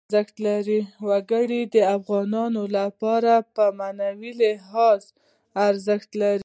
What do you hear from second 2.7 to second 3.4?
لپاره